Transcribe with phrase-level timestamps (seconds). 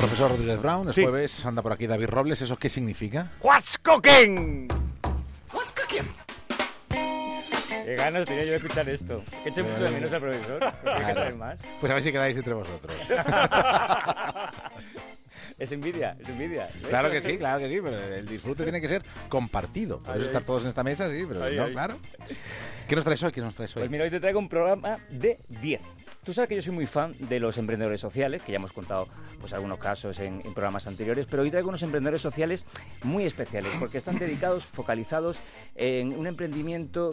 [0.00, 1.02] Profesor Rodríguez Brown, es Sí.
[1.02, 3.30] jueves, anda por aquí David Robles, ¿eso qué significa?
[3.42, 4.68] What's cooking?
[5.52, 6.08] What's cooking?
[6.88, 9.22] Qué ganas tenía yo de escuchar esto.
[9.42, 11.36] Que eché mucho de menos al profesor.
[11.36, 11.58] más.
[11.80, 12.94] Pues a ver si quedáis entre vosotros.
[15.58, 16.68] Es envidia, es envidia.
[16.88, 20.00] Claro que sí, claro que sí, pero el disfrute tiene que ser compartido.
[20.06, 20.22] Ay.
[20.22, 21.72] estar todos en esta mesa, sí, pero Ay, no, ay.
[21.72, 21.98] claro.
[22.88, 23.32] ¿Qué nos traes hoy?
[23.32, 23.80] ¿Qué nos traes hoy?
[23.82, 25.82] Pues mira, hoy te traigo un programa de 10.
[26.24, 29.08] Tú sabes que yo soy muy fan de los emprendedores sociales, que ya hemos contado
[29.40, 32.66] pues algunos casos en, en programas anteriores, pero hoy traigo unos emprendedores sociales
[33.02, 35.40] muy especiales, porque están dedicados, focalizados
[35.74, 37.10] en un emprendimiento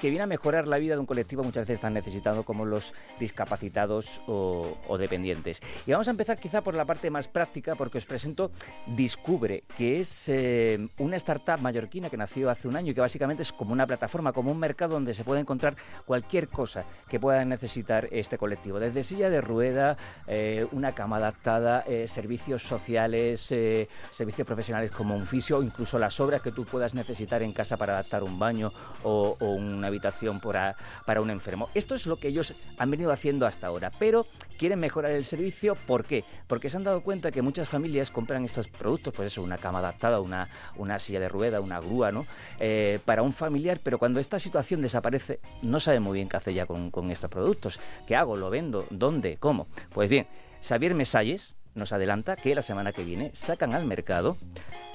[0.00, 2.94] que viene a mejorar la vida de un colectivo muchas veces tan necesitado como los
[3.18, 5.60] discapacitados o, dependientes.
[5.86, 8.50] Y vamos a empezar quizá por la parte más práctica, porque os presento
[8.86, 13.42] Discubre, que es eh, una startup mallorquina que nació hace un año y que básicamente
[13.42, 17.44] es como una plataforma, como un mercado donde se puede encontrar cualquier cosa que pueda
[17.44, 19.96] necesitar este colectivo, desde silla de rueda,
[20.26, 26.18] eh, una cama adaptada, eh, servicios sociales, eh, servicios profesionales como un fisio, incluso las
[26.20, 30.40] obras que tú puedas necesitar en casa para adaptar un baño o, o una habitación
[30.40, 31.68] para, para un enfermo.
[31.74, 34.26] Esto es lo que ellos han venido haciendo hasta ahora, pero
[34.58, 35.74] quieren mejorar el servicio.
[35.74, 36.24] ¿Por qué?
[36.46, 39.80] Porque se han dado cuenta que muchas familias compran estos productos, pues eso, una cama
[39.80, 42.26] adaptada, una, una silla de rueda, una grúa, ¿no?
[42.58, 46.54] Eh, para un familiar, pero cuando esta situación desaparece, no sabe muy bien qué hace
[46.54, 47.80] ya con, con estos productos.
[48.06, 48.36] ¿Qué hago?
[48.36, 48.86] ¿Lo vendo?
[48.90, 49.36] ¿Dónde?
[49.38, 49.66] ¿Cómo?
[49.92, 50.26] Pues bien,
[50.62, 54.36] Xavier Mesalles nos adelanta que la semana que viene sacan al mercado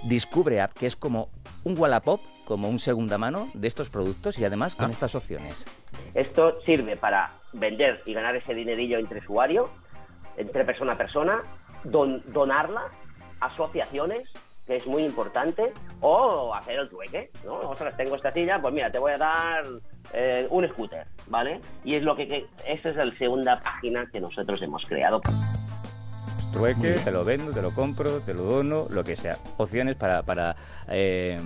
[0.04, 1.30] Discubre App, que es como
[1.64, 2.20] un Wallapop,
[2.54, 4.92] como un segunda mano de estos productos y además con Ah.
[4.92, 5.66] estas opciones.
[6.14, 9.72] Esto sirve para vender y ganar ese dinerillo entre usuario,
[10.38, 11.42] entre persona a persona,
[11.84, 12.84] don- donarla
[13.40, 14.30] a asociaciones,
[14.68, 17.56] que es muy importante, o hacer el trueque, ¿no?
[17.72, 19.64] Ostras, tengo esta silla, pues mira, te voy a dar
[20.14, 21.60] eh, un scooter, ¿vale?
[21.84, 25.22] Y es lo que, que esa es la segunda página que nosotros hemos creado.
[26.54, 29.38] Trueque, te lo vendo, te lo compro, te lo dono, lo que sea.
[29.58, 30.56] Opciones para, para
[30.88, 31.40] eh,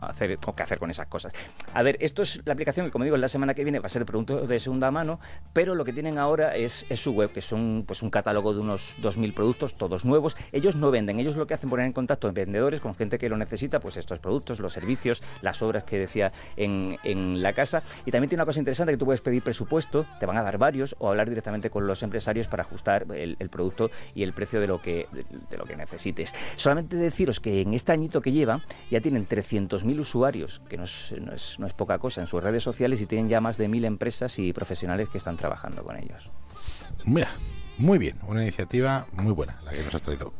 [0.00, 1.32] hacer o qué hacer con esas cosas.
[1.74, 3.88] A ver, esto es la aplicación que, como digo, la semana que viene va a
[3.90, 5.20] ser de productos de segunda mano,
[5.52, 8.60] pero lo que tienen ahora es, es su web, que son pues un catálogo de
[8.60, 10.36] unos 2.000 productos, todos nuevos.
[10.52, 13.18] Ellos no venden, ellos lo que hacen es poner en contacto a vendedores con gente
[13.18, 17.52] que lo necesita, pues estos productos, los servicios, las obras que decía en, en la
[17.52, 17.82] casa.
[18.06, 20.58] Y también tiene una cosa interesante que tú puedes pedir presupuesto, te van a dar
[20.58, 24.60] varios, o hablar directamente con los empresarios para ajustar el, el producto y el precio
[24.60, 26.34] de lo que de, de lo que necesites.
[26.56, 31.12] Solamente deciros que en este añito que lleva ya tienen 300.000 usuarios, que no es,
[31.20, 33.68] no, es, no es poca cosa, en sus redes sociales y tienen ya más de
[33.68, 36.28] 1.000 empresas y profesionales que están trabajando con ellos.
[37.04, 37.30] Mira,
[37.78, 40.32] muy bien, una iniciativa muy buena la que nos has traído.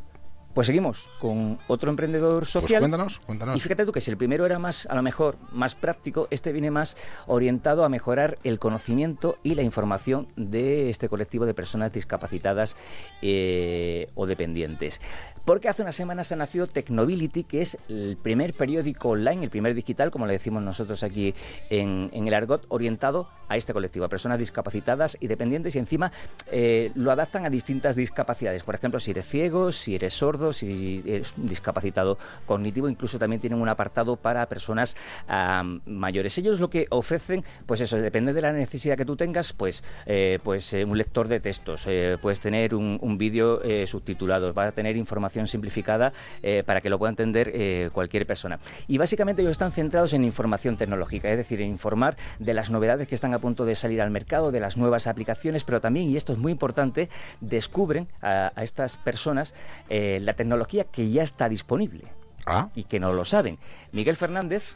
[0.55, 2.81] Pues seguimos con otro emprendedor Pues social.
[2.81, 3.57] cuéntanos, cuéntanos.
[3.57, 6.51] Y fíjate tú que si el primero era más, a lo mejor, más práctico, este
[6.51, 6.97] viene más
[7.29, 12.77] orientado a mejorar el conocimiento y la información de este colectivo de personas discapacitadas
[13.23, 15.01] eh, o dependientes.
[15.45, 19.75] Porque hace unas semanas se nació Technobility, que es el primer periódico online, el primer
[19.75, 21.35] digital, como le decimos nosotros aquí
[21.71, 26.13] en, el Argot, orientado a este colectivo, a personas discapacitadas y dependientes, y encima
[26.53, 28.63] eh, lo adaptan a distintas discapacidades.
[28.63, 33.61] Por ejemplo, si eres ciego, si eres sordo, si eres discapacitado cognitivo, incluso también tienen
[33.61, 34.95] un apartado para personas
[35.27, 36.37] ah, mayores.
[36.37, 40.39] Ellos lo que ofrecen, pues eso, depende de la necesidad que tú tengas, pues, eh,
[40.45, 41.89] pues eh, un lector de textos,
[42.21, 47.11] puedes tener un, vídeo subtitulado, vas a tener información simplificada eh, para que lo pueda
[47.11, 48.59] entender eh, cualquier persona.
[48.89, 53.09] Y básicamente ellos están centrados en información tecnológica, es decir, en informar de las novedades
[53.09, 56.17] que están a punto de salir al mercado, de las nuevas aplicaciones, pero también, y
[56.17, 57.09] esto es muy importante,
[57.41, 59.55] descubren a, a estas personas
[59.89, 62.05] eh, la tecnología que ya está disponible
[62.47, 63.59] Ah, y que no lo saben.
[63.93, 64.75] Miguel Fernández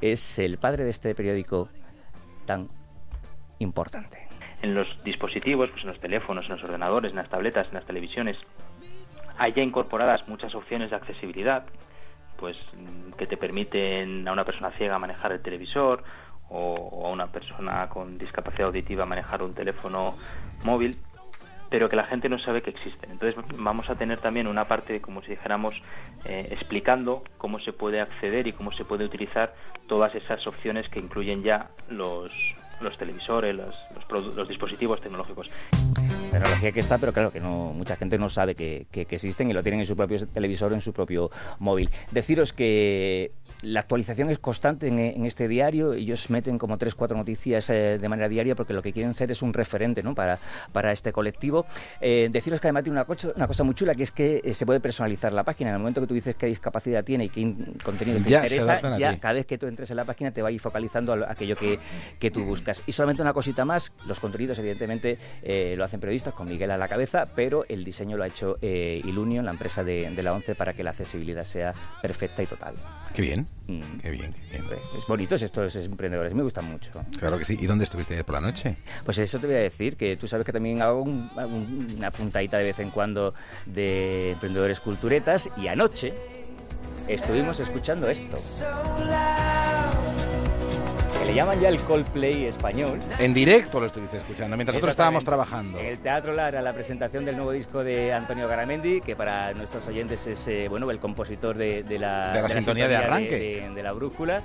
[0.00, 1.68] es el padre de este periódico
[2.46, 2.68] tan
[3.58, 4.28] importante.
[4.62, 7.84] en los dispositivos, pues en los teléfonos, en los ordenadores, en las tabletas, en las
[7.84, 8.36] televisiones,
[9.38, 11.64] hay ya incorporadas muchas opciones de accesibilidad,
[12.38, 16.02] pues mm, que te permiten a una persona ciega manejar el televisor
[16.48, 20.16] o, a una persona con discapacidad auditiva manejar un teléfono
[20.64, 20.96] móvil,
[21.70, 23.12] pero que la gente no sabe que existen.
[23.12, 25.74] Entonces vamos a tener también una parte, como si dijéramos,
[26.26, 29.54] eh, explicando cómo se puede acceder y cómo se puede utilizar
[29.88, 32.32] todas esas opciones que incluyen ya los,
[32.80, 33.74] los televisores, los,
[34.10, 35.50] los los dispositivos tecnológicos.
[36.32, 39.52] Tecnología que está, pero claro que no mucha gente no sabe que, que- existen y
[39.52, 41.90] lo tienen en su propio televisor en su propio móvil.
[42.10, 43.30] Deciros que
[43.62, 45.92] la actualización es constante en, este diario.
[45.92, 49.30] Ellos meten como tres, cuatro noticias eh, de manera diaria porque lo que quieren ser
[49.30, 50.14] es un referente ¿no?
[50.14, 50.38] para,
[50.72, 51.64] para este colectivo.
[52.00, 54.54] Eh, deciros que además tiene una cosa, una cosa muy chula que es que eh,
[54.54, 55.70] se puede personalizar la página.
[55.70, 59.18] En el momento que tú dices qué discapacidad tiene y qué contenido te interesa, ya
[59.18, 61.56] cada vez que tú entres en la página te va a ir focalizando a aquello
[61.56, 61.78] que,
[62.18, 62.82] que tú buscas.
[62.86, 65.18] Y solamente una cosita más, los contenidos evidentemente
[65.76, 69.44] lo hacen periodistas con Miguel a la cabeza, pero el diseño lo ha hecho Ilunion,
[69.44, 72.74] la empresa de, de la ONCE, para que la accesibilidad sea perfecta y total.
[73.14, 73.98] Qué bien, mm.
[74.00, 74.64] qué bien, qué bien.
[74.96, 76.90] Es bonito estos emprendedores, me gustan mucho.
[77.18, 77.56] Claro que sí.
[77.60, 78.76] ¿Y dónde estuviste ayer por la noche?
[79.04, 82.64] Pues eso te voy a decir, que tú sabes que también hago una puntadita de
[82.64, 83.34] vez en cuando
[83.66, 86.14] de emprendedores culturetas y anoche
[87.08, 88.36] estuvimos escuchando esto
[91.32, 92.98] le llaman ya el Coldplay español.
[93.18, 95.78] En directo lo estuviste escuchando, mientras nosotros estábamos trabajando.
[95.78, 100.26] El Teatro Lara, la presentación del nuevo disco de Antonio Garamendi, que para nuestros oyentes
[100.26, 103.70] es eh, bueno el compositor de, la, de la, sintonía, de arranque.
[103.74, 104.42] de la brújula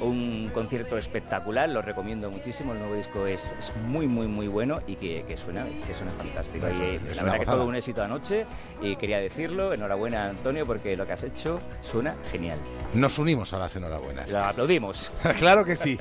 [0.00, 3.54] un concierto espectacular, lo recomiendo muchísimo, el nuevo disco es,
[3.86, 6.66] muy, muy, muy bueno y que, suena, que suena fantástico.
[6.66, 8.46] la verdad que todo un éxito anoche
[8.82, 12.58] y quería decirlo, enhorabuena Antonio porque lo que has hecho suena genial.
[12.92, 14.30] Nos unimos a las enhorabuenas.
[14.30, 15.12] Lo aplaudimos.
[15.38, 15.98] claro que sí.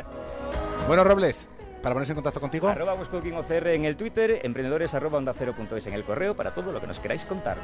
[0.88, 1.48] Bueno, Robles,
[1.82, 2.68] para ponerse en contacto contigo.
[2.68, 6.54] Arroba OCR en el Twitter, emprendedores arroba onda cero punto es en el correo para
[6.54, 7.58] todo lo que nos queráis contar.